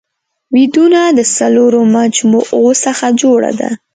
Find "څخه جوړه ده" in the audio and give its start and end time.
2.83-3.69